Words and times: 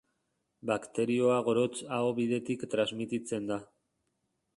Bakterioa 0.69 1.35
gorotz-aho 1.47 2.07
bidetik 2.21 2.65
transmititzen 2.73 3.53
da. 3.53 3.59